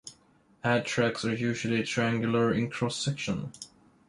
[0.63, 3.51] Air tracks are usually triangular in cross-section.